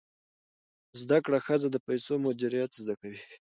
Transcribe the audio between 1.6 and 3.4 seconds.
د پیسو مدیریت زده کوي.